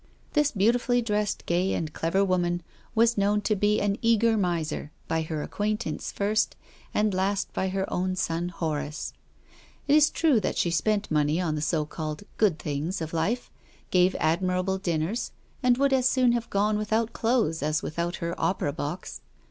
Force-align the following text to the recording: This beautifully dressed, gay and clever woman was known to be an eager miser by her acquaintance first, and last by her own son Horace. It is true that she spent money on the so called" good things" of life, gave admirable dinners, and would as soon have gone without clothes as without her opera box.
This 0.33 0.49
beautifully 0.49 0.99
dressed, 1.03 1.45
gay 1.45 1.75
and 1.75 1.93
clever 1.93 2.25
woman 2.25 2.63
was 2.95 3.19
known 3.19 3.39
to 3.41 3.55
be 3.55 3.79
an 3.79 3.99
eager 4.01 4.35
miser 4.35 4.91
by 5.07 5.21
her 5.21 5.43
acquaintance 5.43 6.11
first, 6.11 6.55
and 6.91 7.13
last 7.13 7.53
by 7.53 7.69
her 7.69 7.87
own 7.93 8.15
son 8.15 8.49
Horace. 8.49 9.13
It 9.87 9.93
is 9.93 10.09
true 10.09 10.39
that 10.39 10.57
she 10.57 10.71
spent 10.71 11.11
money 11.11 11.39
on 11.39 11.53
the 11.53 11.61
so 11.61 11.85
called" 11.85 12.23
good 12.39 12.57
things" 12.57 12.99
of 12.99 13.13
life, 13.13 13.51
gave 13.91 14.15
admirable 14.19 14.79
dinners, 14.79 15.33
and 15.61 15.77
would 15.77 15.93
as 15.93 16.09
soon 16.09 16.31
have 16.31 16.49
gone 16.49 16.79
without 16.79 17.13
clothes 17.13 17.61
as 17.61 17.83
without 17.83 18.15
her 18.15 18.33
opera 18.41 18.73
box. 18.73 19.21